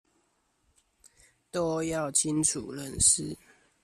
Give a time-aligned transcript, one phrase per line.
[1.51, 3.37] 都要清楚認識